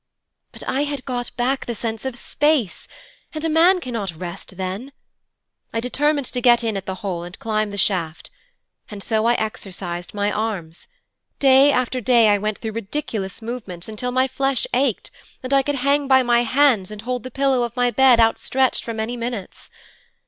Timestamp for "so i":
9.03-9.35